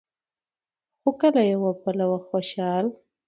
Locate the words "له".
1.35-1.43